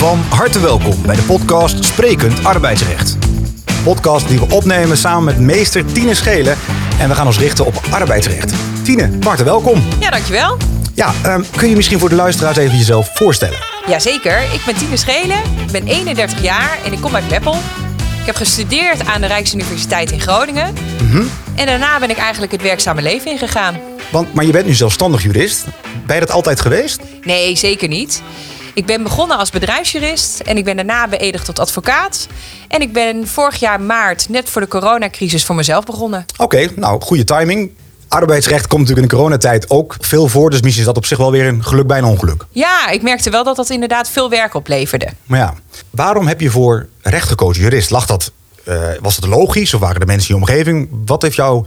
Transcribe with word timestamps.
Van 0.00 0.18
harte 0.18 0.60
welkom 0.60 1.02
bij 1.06 1.16
de 1.16 1.22
podcast 1.22 1.84
Sprekend 1.84 2.44
Arbeidsrecht. 2.44 3.16
Een 3.66 3.82
podcast 3.82 4.28
die 4.28 4.38
we 4.38 4.54
opnemen 4.54 4.96
samen 4.96 5.24
met 5.24 5.38
meester 5.38 5.84
Tine 5.92 6.14
Schelen. 6.14 6.56
En 6.98 7.08
we 7.08 7.14
gaan 7.14 7.26
ons 7.26 7.38
richten 7.38 7.66
op 7.66 7.80
arbeidsrecht. 7.90 8.54
Tine, 8.82 9.08
van 9.10 9.22
harte 9.22 9.44
welkom. 9.44 9.82
Ja, 9.98 10.10
dankjewel. 10.10 10.56
Ja, 10.94 11.12
ehm, 11.22 11.42
kun 11.56 11.68
je 11.68 11.76
misschien 11.76 11.98
voor 11.98 12.08
de 12.08 12.14
luisteraars 12.14 12.56
even 12.56 12.76
jezelf 12.76 13.10
voorstellen? 13.14 13.58
Jazeker, 13.86 14.42
ik 14.52 14.62
ben 14.66 14.74
Tine 14.74 14.96
Schelen, 14.96 15.42
ik 15.66 15.72
ben 15.72 15.86
31 15.86 16.42
jaar 16.42 16.78
en 16.84 16.92
ik 16.92 17.00
kom 17.00 17.14
uit 17.14 17.30
Meppel. 17.30 17.54
Ik 18.20 18.26
heb 18.26 18.36
gestudeerd 18.36 19.06
aan 19.06 19.20
de 19.20 19.26
Rijksuniversiteit 19.26 20.10
in 20.10 20.20
Groningen. 20.20 20.74
En 21.54 21.66
daarna 21.66 21.98
ben 21.98 22.10
ik 22.10 22.18
eigenlijk 22.18 22.52
het 22.52 22.62
werkzame 22.62 23.02
leven 23.02 23.30
ingegaan. 23.30 23.76
Want, 24.10 24.34
maar 24.34 24.44
je 24.44 24.52
bent 24.52 24.66
nu 24.66 24.74
zelfstandig 24.74 25.22
jurist. 25.22 25.64
Ben 26.06 26.14
je 26.14 26.26
dat 26.26 26.30
altijd 26.30 26.60
geweest? 26.60 27.00
Nee, 27.22 27.56
zeker 27.56 27.88
niet. 27.88 28.22
Ik 28.74 28.86
ben 28.86 29.02
begonnen 29.02 29.38
als 29.38 29.50
bedrijfsjurist 29.50 30.40
en 30.40 30.56
ik 30.56 30.64
ben 30.64 30.76
daarna 30.76 31.08
beëdigd 31.08 31.44
tot 31.44 31.58
advocaat. 31.58 32.26
En 32.68 32.80
ik 32.80 32.92
ben 32.92 33.28
vorig 33.28 33.56
jaar 33.56 33.80
maart, 33.80 34.28
net 34.28 34.48
voor 34.48 34.60
de 34.60 34.68
coronacrisis, 34.68 35.44
voor 35.44 35.54
mezelf 35.54 35.84
begonnen. 35.84 36.24
Oké, 36.36 36.68
nou, 36.76 37.00
goede 37.00 37.24
timing. 37.24 37.70
Arbeidsrecht 38.08 38.66
komt 38.66 38.80
natuurlijk 38.80 39.06
in 39.06 39.08
de 39.08 39.22
coronatijd 39.22 39.70
ook 39.70 39.96
veel 40.00 40.28
voor. 40.28 40.50
Dus 40.50 40.60
misschien 40.60 40.82
is 40.82 40.88
dat 40.88 40.96
op 40.96 41.06
zich 41.06 41.18
wel 41.18 41.30
weer 41.30 41.46
een 41.46 41.64
geluk 41.64 41.86
bij 41.86 41.98
een 41.98 42.04
ongeluk. 42.04 42.46
Ja, 42.50 42.88
ik 42.88 43.02
merkte 43.02 43.30
wel 43.30 43.44
dat 43.44 43.56
dat 43.56 43.70
inderdaad 43.70 44.08
veel 44.08 44.30
werk 44.30 44.54
opleverde. 44.54 45.08
Maar 45.24 45.38
ja, 45.38 45.54
waarom 45.90 46.26
heb 46.26 46.40
je 46.40 46.50
voor 46.50 46.88
recht 47.02 47.28
gekozen, 47.28 47.62
jurist? 47.62 47.90
Lag 47.90 48.06
dat, 48.06 48.32
eh, 48.64 48.78
was 49.00 49.16
dat 49.16 49.30
logisch 49.30 49.74
of 49.74 49.80
waren 49.80 50.00
de 50.00 50.06
mensen 50.06 50.28
in 50.30 50.34
je 50.34 50.40
omgeving? 50.40 50.88
Wat 51.06 51.22
heeft 51.22 51.36
jou 51.36 51.66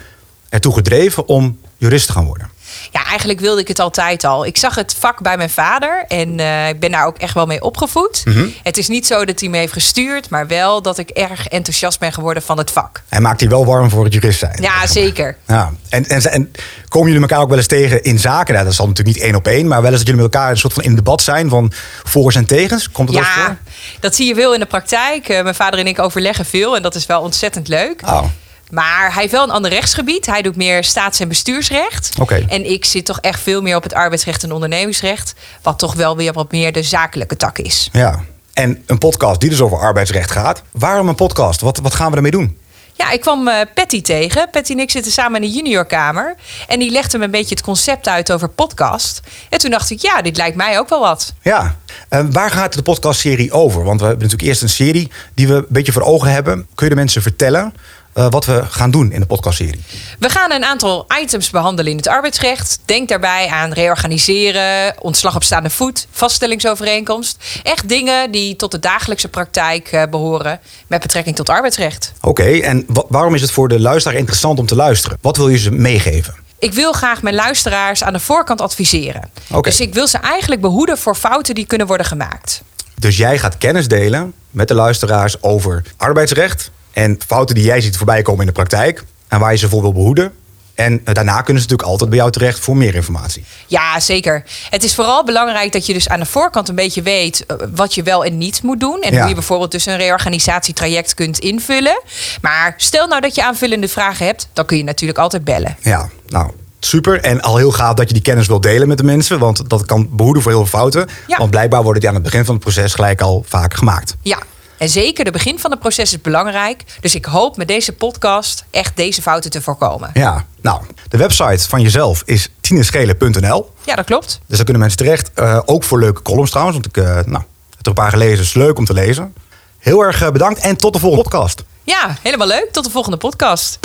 ertoe 0.49 0.73
gedreven 0.73 1.27
om 1.27 1.59
jurist 1.77 2.05
te 2.05 2.11
gaan 2.11 2.25
worden? 2.25 2.49
Ja, 2.91 3.05
eigenlijk 3.05 3.39
wilde 3.39 3.61
ik 3.61 3.67
het 3.67 3.79
altijd 3.79 4.23
al. 4.23 4.45
Ik 4.45 4.57
zag 4.57 4.75
het 4.75 4.95
vak 4.99 5.21
bij 5.21 5.37
mijn 5.37 5.49
vader 5.49 6.05
en 6.07 6.39
eh, 6.39 6.67
ik 6.69 6.79
ben 6.79 6.91
daar 6.91 7.05
ook 7.05 7.17
echt 7.17 7.33
wel 7.33 7.45
mee 7.45 7.61
opgevoed. 7.61 8.23
Het 8.63 8.77
is 8.77 8.87
niet 8.87 9.07
zo 9.07 9.25
dat 9.25 9.39
hij 9.39 9.49
me 9.49 9.57
heeft 9.57 9.73
gestuurd, 9.73 10.29
maar 10.29 10.47
wel 10.47 10.81
dat 10.81 10.97
ik 10.97 11.09
erg 11.09 11.47
enthousiast 11.47 11.99
ben 11.99 12.13
geworden 12.13 12.43
van 12.43 12.57
het 12.57 12.71
vak. 12.71 13.01
Hij 13.09 13.19
maakt 13.19 13.39
je 13.41 13.47
wel 13.47 13.65
warm 13.65 13.89
voor 13.89 14.03
het 14.03 14.13
jurist 14.13 14.39
zijn. 14.39 14.57
Ja, 14.61 14.87
zeker. 14.87 15.37
Ja. 15.47 15.71
En, 15.89 16.05
en, 16.05 16.31
en 16.31 16.51
komen 16.87 17.07
jullie 17.07 17.21
elkaar 17.21 17.41
ook 17.43 17.49
wel 17.49 17.57
eens 17.57 17.67
tegen 17.67 18.03
in 18.03 18.19
zaken? 18.19 18.53
Nou, 18.53 18.65
dat 18.65 18.73
zal 18.75 18.87
natuurlijk 18.87 19.15
niet 19.15 19.25
één 19.25 19.35
op 19.35 19.47
één, 19.47 19.67
maar 19.67 19.81
wel 19.81 19.89
eens 19.89 19.99
dat 19.99 20.07
jullie 20.07 20.23
met 20.23 20.33
elkaar 20.33 20.49
een 20.51 20.57
soort 20.57 20.73
van 20.73 20.83
in 20.83 20.95
debat 20.95 21.21
zijn 21.21 21.49
van 21.49 21.71
voor's 22.03 22.35
en 22.35 22.45
tegens. 22.45 22.91
Komt 22.91 23.07
dat 23.13 23.17
Ja, 23.17 23.45
voor? 23.45 23.57
dat 23.99 24.15
zie 24.15 24.27
je 24.27 24.35
veel 24.35 24.53
in 24.53 24.59
de 24.59 24.65
praktijk. 24.65 25.29
Eh, 25.29 25.43
mijn 25.43 25.55
vader 25.55 25.79
en 25.79 25.87
ik 25.87 25.99
overleggen 25.99 26.45
veel 26.45 26.75
en 26.75 26.81
dat 26.81 26.95
is 26.95 27.05
wel 27.05 27.21
ontzettend 27.21 27.67
leuk. 27.67 28.01
Oh, 28.05 28.23
Maar 28.71 29.11
hij 29.13 29.21
heeft 29.21 29.33
wel 29.33 29.43
een 29.43 29.51
ander 29.51 29.71
rechtsgebied. 29.71 30.25
Hij 30.25 30.41
doet 30.41 30.55
meer 30.55 30.83
staats- 30.83 31.19
en 31.19 31.27
bestuursrecht. 31.27 32.09
Oké. 32.19 32.45
En 32.49 32.71
ik 32.71 32.85
zit 32.85 33.05
toch 33.05 33.19
echt 33.19 33.39
veel 33.39 33.61
meer 33.61 33.75
op 33.75 33.83
het 33.83 33.93
arbeidsrecht 33.93 34.43
en 34.43 34.51
ondernemingsrecht. 34.51 35.33
Wat 35.61 35.79
toch 35.79 35.93
wel 35.93 36.15
weer 36.17 36.33
wat 36.33 36.51
meer 36.51 36.71
de 36.71 36.83
zakelijke 36.83 37.37
tak 37.37 37.57
is. 37.57 37.89
ja. 37.91 38.23
En 38.53 38.83
een 38.85 38.97
podcast 38.97 39.39
die 39.39 39.49
dus 39.49 39.61
over 39.61 39.77
arbeidsrecht 39.77 40.31
gaat. 40.31 40.61
Waarom 40.71 41.07
een 41.07 41.15
podcast? 41.15 41.61
Wat, 41.61 41.77
wat 41.77 41.93
gaan 41.93 42.09
we 42.09 42.15
ermee 42.15 42.31
doen? 42.31 42.57
Ja, 42.93 43.11
ik 43.11 43.21
kwam 43.21 43.47
eh, 43.47 43.59
Patty 43.73 44.01
tegen. 44.01 44.49
Patty 44.51 44.71
en 44.71 44.79
ik 44.79 44.91
zitten 44.91 45.11
samen 45.11 45.43
in 45.43 45.49
de 45.49 45.55
juniorkamer. 45.55 46.35
En 46.67 46.79
die 46.79 46.91
legde 46.91 47.17
me 47.17 47.23
een 47.25 47.31
beetje 47.31 47.55
het 47.55 47.63
concept 47.63 48.07
uit 48.07 48.31
over 48.31 48.47
podcast. 48.49 49.21
En 49.49 49.59
toen 49.59 49.71
dacht 49.71 49.89
ik, 49.89 49.99
ja, 50.01 50.21
dit 50.21 50.37
lijkt 50.37 50.55
mij 50.55 50.79
ook 50.79 50.89
wel 50.89 50.99
wat. 50.99 51.33
Ja, 51.41 51.75
en 52.09 52.31
waar 52.31 52.51
gaat 52.51 52.73
de 52.73 52.81
podcastserie 52.81 53.51
over? 53.51 53.83
Want 53.83 53.99
we 53.99 54.05
hebben 54.05 54.23
natuurlijk 54.23 54.49
eerst 54.49 54.61
een 54.61 54.69
serie 54.69 55.11
die 55.33 55.47
we 55.47 55.53
een 55.53 55.65
beetje 55.69 55.91
voor 55.91 56.01
ogen 56.01 56.31
hebben. 56.31 56.67
Kun 56.75 56.85
je 56.87 56.93
de 56.93 56.99
mensen 56.99 57.21
vertellen 57.21 57.73
eh, 58.13 58.27
wat 58.29 58.45
we 58.45 58.63
gaan 58.69 58.91
doen 58.91 59.11
in 59.11 59.19
de 59.19 59.25
podcastserie? 59.25 59.81
We 60.19 60.29
gaan 60.29 60.51
een 60.51 60.63
aantal 60.65 61.05
items 61.21 61.49
behandelen 61.49 61.91
in 61.91 61.97
het 61.97 62.07
arbeidsrecht. 62.07 62.79
Denk 62.85 63.09
daarbij 63.09 63.47
aan 63.47 63.71
reorganiseren, 63.73 64.93
ontslag 64.99 65.35
op 65.35 65.43
staande 65.43 65.69
voet, 65.69 66.07
vaststellingsovereenkomst. 66.11 67.37
Echt 67.63 67.89
dingen 67.89 68.31
die 68.31 68.55
tot 68.55 68.71
de 68.71 68.79
dagelijkse 68.79 69.27
praktijk 69.27 69.87
eh, 69.91 70.03
behoren 70.09 70.59
met 70.87 71.01
betrekking 71.01 71.35
tot 71.35 71.49
arbeidsrecht. 71.49 72.13
Oké, 72.21 72.43
en 72.59 72.83
wa- 72.87 73.03
waarom 73.09 73.35
is 73.35 73.41
het 73.41 73.51
voor 73.51 73.67
de 73.67 73.79
luisteraar 73.79 74.17
interessant 74.17 74.59
om 74.59 74.65
te 74.65 74.75
luisteren? 74.75 75.17
Wat 75.21 75.37
wil 75.37 75.49
je 75.49 75.57
ze 75.57 75.71
meegeven? 75.71 76.35
Ik 76.59 76.73
wil 76.73 76.93
graag 76.93 77.21
mijn 77.21 77.35
luisteraars 77.35 78.03
aan 78.03 78.13
de 78.13 78.19
voorkant 78.19 78.61
adviseren. 78.61 79.29
Dus 79.61 79.79
ik 79.79 79.93
wil 79.93 80.07
ze 80.07 80.17
eigenlijk 80.17 80.61
behoeden 80.61 80.97
voor 80.97 81.15
fouten 81.15 81.55
die 81.55 81.65
kunnen 81.65 81.87
worden 81.87 82.05
gemaakt. 82.05 82.61
Dus 82.99 83.17
jij 83.17 83.37
gaat 83.39 83.57
kennis 83.57 83.87
delen 83.87 84.33
met 84.49 84.67
de 84.67 84.73
luisteraars 84.73 85.41
over 85.43 85.83
arbeidsrecht 85.97 86.71
en 86.93 87.17
fouten 87.27 87.55
die 87.55 87.63
jij 87.63 87.81
ziet 87.81 87.97
voorbij 87.97 88.21
komen 88.21 88.41
in 88.41 88.47
de 88.47 88.51
praktijk 88.53 89.03
en 89.27 89.39
waar 89.39 89.51
je 89.51 89.57
ze 89.57 89.69
voor 89.69 89.81
wil 89.81 89.93
behoeden. 89.93 90.33
En 90.75 91.01
eh, 91.05 91.13
daarna 91.13 91.41
kunnen 91.41 91.63
ze 91.63 91.69
natuurlijk 91.69 91.89
altijd 91.89 92.09
bij 92.09 92.19
jou 92.19 92.31
terecht 92.31 92.59
voor 92.59 92.77
meer 92.77 92.95
informatie. 92.95 93.43
Ja, 93.67 93.99
zeker. 93.99 94.43
Het 94.69 94.83
is 94.83 94.95
vooral 94.95 95.23
belangrijk 95.25 95.71
dat 95.71 95.85
je 95.85 95.93
dus 95.93 96.09
aan 96.09 96.19
de 96.19 96.25
voorkant 96.25 96.69
een 96.69 96.75
beetje 96.75 97.01
weet 97.01 97.45
eh, 97.45 97.57
wat 97.75 97.93
je 97.95 98.03
wel 98.03 98.25
en 98.25 98.37
niet 98.37 98.63
moet 98.63 98.79
doen. 98.79 99.01
En 99.01 99.13
Ja. 99.13 99.19
hoe 99.19 99.27
je 99.27 99.33
bijvoorbeeld 99.33 99.71
dus 99.71 99.85
een 99.85 99.97
reorganisatietraject 99.97 101.13
kunt 101.13 101.39
invullen. 101.39 102.01
Maar 102.41 102.73
stel 102.77 103.07
nou 103.07 103.21
dat 103.21 103.35
je 103.35 103.43
aanvullende 103.43 103.87
vragen 103.87 104.25
hebt, 104.25 104.49
dan 104.53 104.65
kun 104.65 104.77
je 104.77 104.83
natuurlijk 104.83 105.19
altijd 105.19 105.43
bellen. 105.43 105.77
Ja, 105.81 106.09
nou, 106.27 106.51
super. 106.79 107.21
En 107.21 107.41
al 107.41 107.57
heel 107.57 107.71
gaaf 107.71 107.93
dat 107.93 108.07
je 108.07 108.13
die 108.13 108.23
kennis 108.23 108.47
wilt 108.47 108.63
delen 108.63 108.87
met 108.87 108.97
de 108.97 109.03
mensen, 109.03 109.39
want 109.39 109.69
dat 109.69 109.85
kan 109.85 110.07
behoeden 110.11 110.43
voor 110.43 110.51
heel 110.51 110.65
veel 110.65 110.79
fouten. 110.79 111.07
Ja. 111.27 111.37
Want 111.37 111.49
blijkbaar 111.51 111.83
worden 111.83 111.99
die 111.99 112.09
aan 112.09 112.15
het 112.15 112.23
begin 112.23 112.45
van 112.45 112.53
het 112.53 112.63
proces 112.63 112.93
gelijk 112.93 113.21
al 113.21 113.43
vaak 113.47 113.73
gemaakt. 113.73 114.15
Ja. 114.21 114.37
En 114.83 114.89
zeker, 114.89 115.25
de 115.25 115.31
begin 115.31 115.59
van 115.59 115.71
het 115.71 115.79
proces 115.79 116.13
is 116.13 116.21
belangrijk. 116.21 116.83
Dus 117.01 117.15
ik 117.15 117.25
hoop 117.25 117.57
met 117.57 117.67
deze 117.67 117.93
podcast 117.93 118.65
echt 118.71 118.95
deze 118.95 119.21
fouten 119.21 119.51
te 119.51 119.61
voorkomen. 119.61 120.09
Ja, 120.13 120.45
nou, 120.61 120.81
de 121.09 121.17
website 121.17 121.69
van 121.69 121.81
jezelf 121.81 122.21
is 122.25 122.49
tineschelen.nl. 122.61 123.71
Ja, 123.85 123.95
dat 123.95 124.05
klopt. 124.05 124.39
Dus 124.45 124.55
daar 124.55 124.63
kunnen 124.63 124.81
mensen 124.81 124.97
terecht. 124.99 125.31
eh, 125.33 125.59
ook 125.65 125.83
voor 125.83 125.99
leuke 125.99 126.21
columns 126.21 126.49
trouwens. 126.49 126.77
Want 126.77 126.97
ik 126.97 127.03
eh, 127.03 127.13
nou, 127.13 127.43
heb 127.69 127.81
er 127.81 127.87
een 127.87 127.93
paar 127.93 128.09
gelezen. 128.11 128.37
Het 128.37 128.45
is 128.45 128.53
leuk 128.53 128.77
om 128.77 128.85
te 128.85 128.93
lezen. 128.93 129.33
Heel 129.79 130.01
erg 130.01 130.21
eh, 130.21 130.29
bedankt 130.29 130.59
en 130.59 130.77
tot 130.77 130.93
de 130.93 130.99
volgende 130.99 131.23
podcast. 131.23 131.63
Ja, 131.83 132.17
helemaal 132.21 132.47
leuk. 132.47 132.69
Tot 132.71 132.83
de 132.83 132.91
volgende 132.91 133.17
podcast. 133.17 133.79